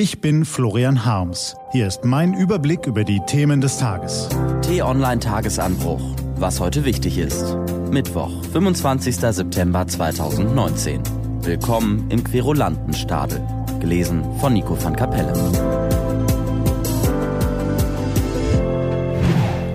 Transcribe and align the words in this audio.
Ich 0.00 0.20
bin 0.20 0.44
Florian 0.44 1.04
Harms. 1.04 1.56
Hier 1.72 1.88
ist 1.88 2.04
mein 2.04 2.32
Überblick 2.32 2.86
über 2.86 3.02
die 3.02 3.18
Themen 3.26 3.60
des 3.60 3.78
Tages. 3.78 4.28
T-Online 4.62 5.18
Tagesanbruch. 5.18 6.14
Was 6.36 6.60
heute 6.60 6.84
wichtig 6.84 7.18
ist. 7.18 7.56
Mittwoch, 7.90 8.30
25. 8.52 9.16
September 9.16 9.88
2019. 9.88 11.02
Willkommen 11.40 12.08
im 12.10 12.22
Querulantenstadel. 12.22 13.44
Gelesen 13.80 14.22
von 14.38 14.52
Nico 14.52 14.80
van 14.80 14.94
Kapelle. 14.94 15.32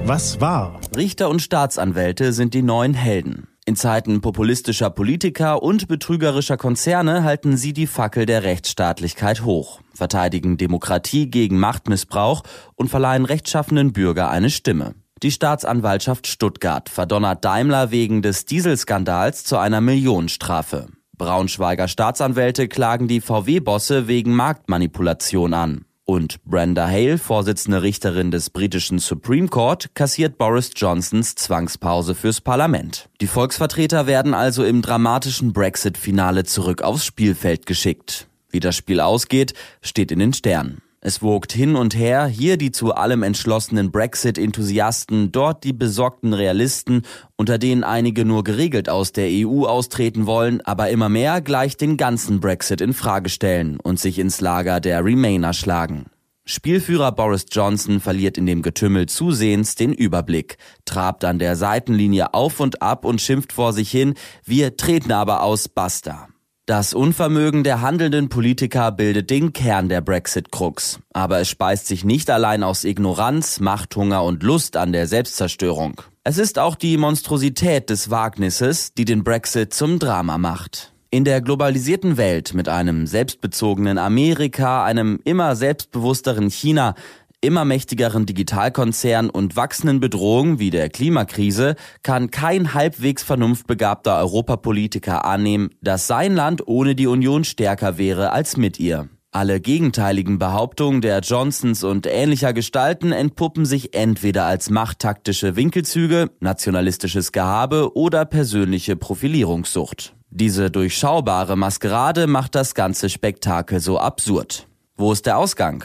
Was 0.06 0.40
war? 0.40 0.80
Richter 0.96 1.30
und 1.30 1.42
Staatsanwälte 1.42 2.32
sind 2.32 2.54
die 2.54 2.62
neuen 2.62 2.94
Helden. 2.94 3.50
In 3.66 3.78
Zeiten 3.78 4.20
populistischer 4.20 4.90
Politiker 4.90 5.64
und 5.64 5.88
betrügerischer 5.88 6.58
Konzerne 6.58 7.24
halten 7.24 7.56
sie 7.56 7.72
die 7.72 7.88
Fackel 7.88 8.26
der 8.26 8.44
Rechtsstaatlichkeit 8.44 9.46
hoch, 9.46 9.80
verteidigen 9.94 10.58
Demokratie 10.58 11.30
gegen 11.30 11.60
Machtmissbrauch 11.60 12.44
und 12.76 12.90
verleihen 12.90 13.24
rechtschaffenen 13.24 13.94
Bürger 13.94 14.30
eine 14.30 14.50
Stimme. 14.50 14.96
Die 15.22 15.32
Staatsanwaltschaft 15.32 16.28
Stuttgart 16.28 16.90
verdonnert 16.90 17.46
Daimler 17.46 17.92
wegen 17.92 18.22
des 18.22 18.44
Dieselskandals 18.44 19.46
zu 19.46 19.58
einer 19.58 19.80
Millionenstrafe. 19.80 20.88
Braunschweiger 21.18 21.88
Staatsanwälte 21.88 22.68
klagen 22.68 23.08
die 23.08 23.22
VW-Bosse 23.22 24.10
wegen 24.10 24.36
Marktmanipulation 24.36 25.54
an. 25.54 25.86
Und 26.06 26.44
Brenda 26.44 26.86
Hale, 26.86 27.18
Vorsitzende 27.18 27.82
Richterin 27.82 28.30
des 28.30 28.50
britischen 28.50 29.00
Supreme 29.00 29.48
Court, 29.48 29.96
kassiert 29.96 30.38
Boris 30.38 30.72
Johnsons 30.76 31.36
Zwangspause 31.36 32.14
fürs 32.14 32.42
Parlament. 32.42 33.10
Die 33.22 33.28
Volksvertreter 33.28 34.06
werden 34.06 34.34
also 34.34 34.66
im 34.66 34.82
dramatischen 34.82 35.54
Brexit-Finale 35.54 36.44
zurück 36.44 36.82
aufs 36.82 37.06
Spielfeld 37.06 37.66
geschickt. 37.66 38.28
Wie 38.50 38.60
das 38.60 38.76
Spiel 38.76 39.00
ausgeht, 39.00 39.54
steht 39.82 40.12
in 40.12 40.20
den 40.20 40.34
Sternen. 40.34 40.83
Es 41.06 41.22
wogt 41.22 41.52
hin 41.52 41.76
und 41.76 41.98
her, 41.98 42.28
hier 42.28 42.56
die 42.56 42.72
zu 42.72 42.96
allem 42.96 43.24
entschlossenen 43.24 43.92
Brexit-Enthusiasten, 43.92 45.34
dort 45.34 45.66
die 45.66 45.74
besorgten 45.74 46.32
Realisten, 46.32 47.02
unter 47.36 47.58
denen 47.58 47.84
einige 47.84 48.24
nur 48.24 48.46
geregelt 48.46 48.88
aus 48.88 49.12
der 49.12 49.28
EU 49.30 49.66
austreten 49.66 50.28
wollen, 50.28 50.62
aber 50.62 50.92
immer 50.92 51.10
mehr 51.10 51.42
gleich 51.42 51.76
den 51.76 51.98
ganzen 51.98 52.40
Brexit 52.40 52.80
in 52.80 52.94
Frage 52.94 53.28
stellen 53.28 53.82
und 53.84 54.00
sich 54.00 54.18
ins 54.18 54.40
Lager 54.40 54.80
der 54.80 55.04
Remainer 55.04 55.52
schlagen. 55.52 56.06
Spielführer 56.46 57.12
Boris 57.12 57.48
Johnson 57.52 58.00
verliert 58.00 58.38
in 58.38 58.46
dem 58.46 58.62
Getümmel 58.62 59.08
zusehends 59.08 59.76
den 59.76 59.92
Überblick, 59.92 60.56
trabt 60.86 61.26
an 61.26 61.38
der 61.38 61.58
Seitenlinie 61.58 62.34
auf 62.34 62.62
und 62.62 62.82
ab 62.82 63.04
und 63.04 63.20
schimpft 63.20 63.52
vor 63.52 63.74
sich 63.74 63.92
hin, 63.92 64.14
wir 64.46 64.78
treten 64.78 65.12
aber 65.12 65.44
aus, 65.44 65.68
basta. 65.68 66.30
Das 66.66 66.94
Unvermögen 66.94 67.66
der 67.66 67.82
handelnden 67.82 68.30
Politiker 68.30 68.94
bildet 68.94 69.30
den 69.30 69.52
Kern 69.52 69.90
der 69.90 70.00
Brexit-Krux. 70.00 71.00
Aber 71.12 71.42
es 71.42 71.50
speist 71.50 71.88
sich 71.88 72.06
nicht 72.06 72.30
allein 72.30 72.64
aus 72.64 72.86
Ignoranz, 72.86 73.60
Machthunger 73.60 74.24
und 74.24 74.44
Lust 74.44 74.78
an 74.78 74.94
der 74.94 75.08
Selbstzerstörung. 75.08 76.00
Es 76.24 76.38
ist 76.38 76.60
auch 76.60 76.76
die 76.76 76.96
Monstrosität 76.96 77.90
des 77.90 78.12
Wagnisses, 78.12 78.94
die 78.94 79.04
den 79.04 79.26
Brexit 79.26 79.74
zum 79.74 80.00
Drama 80.00 80.38
macht. 80.38 80.94
In 81.10 81.26
der 81.26 81.42
globalisierten 81.42 82.16
Welt 82.16 82.54
mit 82.54 82.70
einem 82.70 83.08
selbstbezogenen 83.08 83.98
Amerika, 83.98 84.86
einem 84.86 85.20
immer 85.26 85.58
selbstbewussteren 85.58 86.50
China, 86.50 86.96
immer 87.44 87.66
mächtigeren 87.66 88.26
Digitalkonzern 88.26 89.30
und 89.30 89.56
wachsenden 89.56 90.00
Bedrohungen 90.00 90.60
wie 90.60 90.70
der 90.70 90.90
Klimakrise 90.90 91.76
kann 92.02 92.32
kein 92.32 92.74
halbwegs 92.74 93.24
vernunftbegabter 93.24 94.18
Europapolitiker 94.18 95.26
annehmen, 95.26 95.70
dass 95.82 96.08
sein 96.08 96.36
Land 96.36 96.68
ohne 96.68 96.96
die 96.96 97.08
Union 97.08 97.44
stärker 97.44 97.98
wäre 97.98 98.32
als 98.32 98.58
mit 98.58 98.80
ihr. 98.80 99.10
Alle 99.32 99.60
gegenteiligen 99.60 100.38
Behauptungen 100.38 101.02
der 101.02 101.20
Johnsons 101.22 101.84
und 101.84 102.06
ähnlicher 102.06 102.54
Gestalten 102.54 103.12
entpuppen 103.12 103.66
sich 103.66 103.96
entweder 103.96 104.46
als 104.46 104.70
machttaktische 104.70 105.56
Winkelzüge, 105.56 106.30
nationalistisches 106.40 107.32
Gehabe 107.32 107.96
oder 107.96 108.26
persönliche 108.26 108.96
Profilierungssucht. 108.96 110.16
Diese 110.30 110.70
durchschaubare 110.70 111.56
Maskerade 111.56 112.28
macht 112.28 112.54
das 112.54 112.76
ganze 112.76 113.10
Spektakel 113.10 113.80
so 113.80 113.98
absurd. 113.98 114.68
Wo 114.96 115.12
ist 115.12 115.26
der 115.26 115.40
Ausgang? 115.40 115.84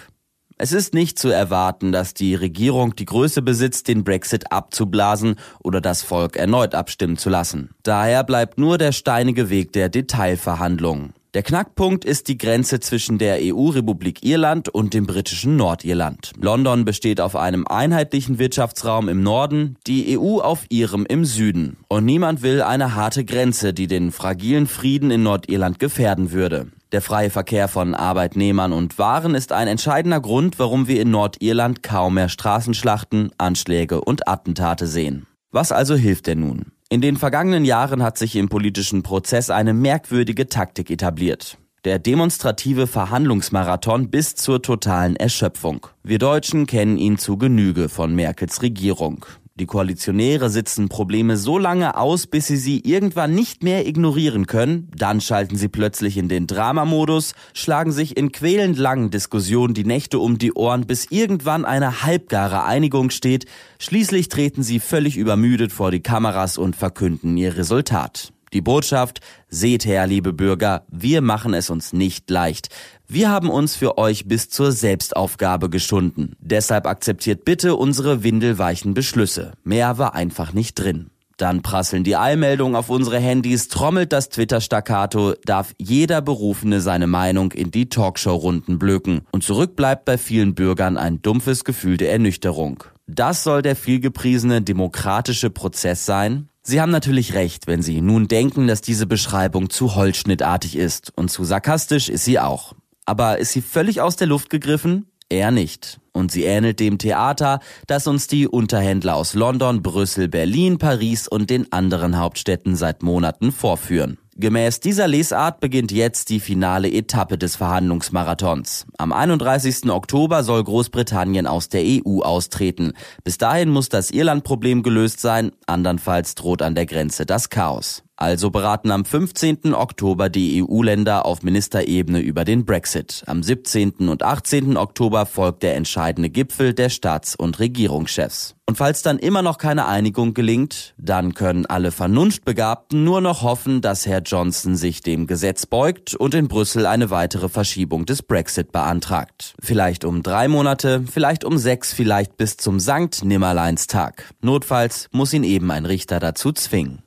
Es 0.61 0.73
ist 0.73 0.93
nicht 0.93 1.21
zu 1.21 1.29
erwarten, 1.29 1.93
dass 1.93 2.15
die 2.15 2.35
Regierung 2.35 2.97
die 2.97 3.05
Größe 3.05 3.43
besitzt, 3.43 3.87
den 3.87 4.03
Brexit 4.03 4.51
abzublasen 4.51 5.37
oder 5.63 5.81
das 5.81 6.03
Volk 6.03 6.37
erneut 6.37 6.75
abstimmen 6.75 7.17
zu 7.17 7.31
lassen. 7.31 7.71
Daher 7.85 8.25
bleibt 8.25 8.59
nur 8.59 8.77
der 8.77 8.91
steinige 8.91 9.51
Weg 9.51 9.73
der 9.73 9.89
Detailverhandlungen. 9.89 11.13
Der 11.35 11.45
Knackpunkt 11.45 12.05
ist 12.05 12.27
die 12.27 12.39
Grenze 12.39 12.81
zwischen 12.81 13.19
der 13.19 13.39
EU-Republik 13.41 14.25
Irland 14.25 14.69
und 14.69 14.95
dem 14.95 15.07
britischen 15.07 15.55
Nordirland. 15.55 16.33
London 16.41 16.85
besteht 16.85 17.21
auf 17.21 17.37
einem 17.37 17.65
einheitlichen 17.67 18.41
Wirtschaftsraum 18.41 19.09
im 19.09 19.23
Norden, 19.23 19.77
die 19.87 20.19
EU 20.19 20.41
auf 20.41 20.65
ihrem 20.71 21.07
im 21.07 21.25
Süden. 21.25 21.77
Und 21.87 22.05
niemand 22.05 22.43
will 22.43 22.63
eine 22.63 22.97
harte 22.97 23.25
Grenze, 23.25 23.73
die 23.73 23.87
den 23.87 24.11
fragilen 24.11 24.67
Frieden 24.67 25.13
in 25.13 25.23
Nordirland 25.23 25.79
gefährden 25.79 26.33
würde. 26.33 26.73
Der 26.91 27.03
freie 27.03 27.29
Verkehr 27.29 27.69
von 27.69 27.95
Arbeitnehmern 27.95 28.73
und 28.73 28.99
Waren 28.99 29.35
ist 29.35 29.53
ein 29.53 29.69
entscheidender 29.69 30.23
Grund, 30.23 30.59
warum 30.59 30.89
wir 30.89 31.03
in 31.03 31.11
Nordirland 31.11 31.83
kaum 31.83 32.15
mehr 32.15 32.31
Straßenschlachten, 32.31 33.31
Anschläge 33.37 34.01
und 34.01 34.27
Attentate 34.27 34.87
sehen. 34.87 35.27
Was 35.51 35.71
also 35.71 35.97
hilft 35.97 36.29
denn 36.29 36.41
nun? 36.41 36.73
In 36.89 37.03
den 37.03 37.19
vergangenen 37.19 37.67
Jahren 37.67 38.03
hat 38.03 38.17
sich 38.17 38.37
im 38.37 38.49
politischen 38.49 39.03
Prozess 39.03 39.51
eine 39.51 39.75
merkwürdige 39.75 40.49
Taktik 40.49 40.91
etabliert. 40.91 41.59
Der 41.85 41.99
demonstrative 41.99 42.87
Verhandlungsmarathon 42.87 44.09
bis 44.09 44.35
zur 44.35 44.63
totalen 44.63 45.15
Erschöpfung. 45.17 45.87
Wir 46.03 46.19
Deutschen 46.19 46.67
kennen 46.67 46.97
ihn 46.97 47.19
zu 47.19 47.37
Genüge 47.37 47.91
von 47.91 48.15
Merkels 48.15 48.63
Regierung. 48.63 49.27
Die 49.59 49.67
Koalitionäre 49.67 50.51
sitzen 50.51 50.89
Probleme 50.89 51.37
so 51.37 51.59
lange 51.59 51.97
aus, 51.97 52.29
bis 52.29 52.47
sie 52.47 52.57
sie 52.57 52.79
irgendwann 52.79 53.35
nicht 53.35 53.65
mehr 53.65 53.89
ignorieren 53.89 54.47
können, 54.47 54.89
dann 54.97 55.21
schalten 55.21 55.57
sie 55.57 55.67
plötzlich 55.67 56.17
in 56.17 56.29
den 56.29 56.47
Dramamodus, 56.47 57.35
schlagen 57.55 57.91
sich 57.91 58.17
in 58.17 58.31
quälend 58.31 58.79
langen 58.79 59.11
Diskussionen 59.11 59.75
die 59.75 59.85
Nächte 59.85 60.21
um 60.21 60.39
die 60.39 60.53
Ohren, 60.53 60.87
bis 60.87 61.07
irgendwann 61.11 61.65
eine 61.65 62.05
halbgare 62.05 62.67
Einigung 62.67 63.11
steht, 63.11 63.47
schließlich 63.81 64.29
treten 64.29 64.63
sie 64.63 64.79
völlig 64.79 65.17
übermüdet 65.17 65.73
vor 65.73 65.91
die 65.91 66.03
Kameras 66.03 66.57
und 66.57 66.77
verkünden 66.77 67.37
ihr 67.37 67.57
Resultat. 67.57 68.33
Die 68.53 68.61
Botschaft, 68.61 69.21
seht 69.49 69.85
her, 69.85 70.07
liebe 70.07 70.33
Bürger, 70.33 70.85
wir 70.91 71.21
machen 71.23 71.55
es 71.55 71.71
uns 71.71 71.93
nicht 71.93 72.31
leicht. 72.31 72.69
Wir 73.07 73.31
haben 73.31 73.51
uns 73.51 73.77
für 73.77 73.99
euch 73.99 74.27
bis 74.27 74.51
zur 74.51 74.73
Selbstaufgabe 74.73 75.71
geschunden. 75.71 76.37
Deshalb 76.41 76.87
akzeptiert 76.87 77.45
bitte 77.45 77.77
unsere 77.77 78.23
windelweichen 78.23 78.95
Beschlüsse. 78.95 79.53
Mehr 79.65 79.99
war 79.99 80.15
einfach 80.15 80.53
nicht 80.53 80.75
drin. 80.75 81.11
Dann 81.39 81.63
prasseln 81.63 82.03
die 82.03 82.17
Eilmeldungen 82.17 82.75
auf 82.75 82.91
unsere 82.91 83.21
Handys, 83.21 83.69
trommelt 83.69 84.13
das 84.13 84.29
Twitter-Staccato, 84.29 85.35
darf 85.45 85.73
jeder 85.79 86.21
Berufene 86.21 86.81
seine 86.81 87.07
Meinung 87.07 87.53
in 87.53 87.71
die 87.71 87.89
Talkshow-Runden 87.89 88.81
blöken. 88.81 89.23
Und 89.31 89.45
zurück 89.45 89.77
bleibt 89.77 90.05
bei 90.05 90.19
vielen 90.19 90.57
Bürgern 90.57 90.97
ein 90.99 91.23
dumpfes 91.23 91.63
Gefühl 91.63 91.97
der 91.97 92.11
Ernüchterung. 92.11 92.83
Das 93.07 93.45
soll 93.45 93.63
der 93.63 93.77
vielgepriesene 93.77 94.63
demokratische 94.63 95.49
Prozess 95.49 96.05
sein? 96.05 96.49
Sie 96.69 96.83
haben 96.83 96.93
natürlich 96.93 97.33
recht, 97.33 97.67
wenn 97.67 97.81
Sie 97.81 98.03
nun 98.03 98.29
denken, 98.29 98.67
dass 98.67 98.83
diese 98.83 99.07
Beschreibung 99.07 99.71
zu 99.71 99.95
holzschnittartig 99.95 100.77
ist 100.77 101.11
und 101.17 101.31
zu 101.31 101.43
sarkastisch 101.43 102.11
ist 102.11 102.27
sie 102.27 102.39
auch. 102.39 102.75
Aber 103.07 103.39
ist 103.39 103.53
sie 103.53 103.63
völlig 103.63 104.03
aus 104.03 104.17
der 104.17 104.27
Luft 104.27 104.51
gegriffen? 104.51 105.07
Eher 105.31 105.51
nicht. 105.51 105.99
Und 106.13 106.31
sie 106.31 106.45
ähnelt 106.45 106.79
dem 106.79 106.99
Theater, 106.99 107.61
das 107.87 108.07
uns 108.07 108.27
die 108.27 108.47
Unterhändler 108.47 109.17
aus 109.17 109.33
London, 109.33 109.81
Brüssel, 109.81 110.29
Berlin, 110.29 110.77
Paris 110.77 111.27
und 111.27 111.49
den 111.49 111.73
anderen 111.73 112.19
Hauptstädten 112.19 112.77
seit 112.77 113.03
Monaten 113.03 113.51
vorführen. 113.51 114.19
Gemäß 114.41 114.79
dieser 114.79 115.09
Lesart 115.09 115.59
beginnt 115.59 115.91
jetzt 115.91 116.31
die 116.31 116.39
finale 116.39 116.89
Etappe 116.89 117.39
des 117.39 117.57
Verhandlungsmarathons. 117.57 118.87
Am 118.97 119.13
31. 119.13 119.91
Oktober 119.91 120.45
soll 120.45 120.63
Großbritannien 120.63 121.49
aus 121.49 121.69
der 121.69 121.83
EU 121.85 122.21
austreten. 122.21 122.93
Bis 123.25 123.37
dahin 123.37 123.69
muss 123.69 123.89
das 123.89 124.13
Irland-Problem 124.13 124.85
gelöst 124.85 125.19
sein, 125.21 125.51
andernfalls 125.67 126.37
droht 126.37 126.63
an 126.63 126.77
der 126.77 126.87
Grenze 126.87 127.27
das 127.27 127.51
Chaos. 127.51 128.05
Also 128.21 128.51
beraten 128.51 128.91
am 128.91 129.05
15. 129.05 129.75
Oktober 129.75 130.29
die 130.29 130.61
EU-Länder 130.61 131.25
auf 131.25 131.45
Ministerebene 131.45 132.19
über 132.19 132.45
den 132.45 132.65
Brexit. 132.65 133.23
Am 133.27 133.45
17. 133.45 134.09
und 134.09 134.25
18. 134.25 134.77
Oktober 134.77 135.25
folgt 135.25 135.63
der 135.63 135.77
entscheidende 135.77 136.29
Gipfel 136.29 136.75
der 136.75 136.89
Staats- 136.89 137.37
und 137.37 137.61
Regierungschefs. 137.61 138.57
Und 138.67 138.75
falls 138.75 139.03
dann 139.03 139.21
immer 139.21 139.43
noch 139.43 139.57
keine 139.57 139.87
Einigung 139.87 140.35
gelingt, 140.35 140.95
dann 140.99 141.35
können 141.35 141.65
alle 141.65 141.93
Vernunftbegabten 141.93 143.05
nur 143.05 143.21
noch 143.21 143.43
hoffen, 143.43 143.83
dass 143.83 144.05
Herr 144.05 144.23
Johnson 144.23 144.75
sich 144.75 145.01
dem 145.01 145.29
Gesetz 145.29 145.67
beugt 145.67 146.17
und 146.17 146.35
in 146.35 146.49
Brüssel 146.49 146.87
eine 146.87 147.11
weitere 147.11 147.49
Verschiebung 147.49 148.05
des 148.05 148.25
Brexit 148.25 148.73
beantragt. 148.73 149.55
Vielleicht 149.63 150.05
um 150.05 150.25
drei 150.25 150.49
Monate, 150.49 151.05
vielleicht 151.09 151.45
um 151.45 151.57
sechs, 151.57 151.93
vielleicht 151.93 152.37
bis 152.37 152.57
zum 152.57 152.81
Sankt 152.81 153.25
Nimmerleinstag. 153.25 154.25
Notfalls 154.43 155.09
muss 155.13 155.33
ihn 155.33 155.45
eben 155.45 155.71
ein 155.71 155.87
Richter 155.87 156.19
dazu 156.19 156.51
zwingen. 156.51 157.05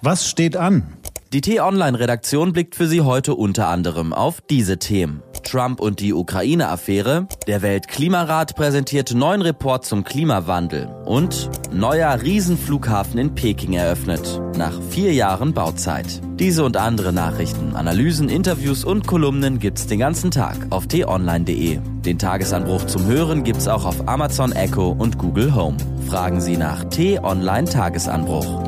Was 0.00 0.28
steht 0.28 0.56
an? 0.56 0.84
Die 1.32 1.40
T-Online-Redaktion 1.40 2.52
blickt 2.52 2.74
für 2.74 2.86
Sie 2.86 3.02
heute 3.02 3.34
unter 3.34 3.68
anderem 3.68 4.12
auf 4.12 4.40
diese 4.40 4.78
Themen. 4.78 5.22
Trump 5.42 5.80
und 5.80 6.00
die 6.00 6.14
Ukraine-Affäre, 6.14 7.26
der 7.46 7.62
Weltklimarat 7.62 8.54
präsentiert 8.54 9.14
neuen 9.14 9.42
Report 9.42 9.84
zum 9.84 10.04
Klimawandel 10.04 10.86
und 11.04 11.50
neuer 11.72 12.22
Riesenflughafen 12.22 13.18
in 13.18 13.34
Peking 13.34 13.72
eröffnet, 13.72 14.40
nach 14.56 14.72
vier 14.90 15.12
Jahren 15.12 15.52
Bauzeit. 15.52 16.20
Diese 16.38 16.64
und 16.64 16.76
andere 16.76 17.12
Nachrichten, 17.12 17.74
Analysen, 17.74 18.28
Interviews 18.28 18.84
und 18.84 19.06
Kolumnen 19.06 19.58
gibt's 19.58 19.86
den 19.86 19.98
ganzen 19.98 20.30
Tag 20.30 20.56
auf 20.70 20.86
t-online.de. 20.86 21.80
Den 22.04 22.18
Tagesanbruch 22.18 22.86
zum 22.86 23.06
Hören 23.06 23.42
gibt's 23.42 23.68
auch 23.68 23.84
auf 23.84 24.06
Amazon 24.06 24.52
Echo 24.52 24.90
und 24.90 25.18
Google 25.18 25.54
Home. 25.54 25.76
Fragen 26.08 26.40
Sie 26.40 26.56
nach 26.56 26.84
T-Online 26.84 27.68
Tagesanbruch. 27.68 28.67